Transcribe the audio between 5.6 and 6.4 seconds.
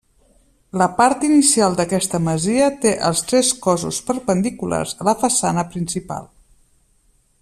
principal.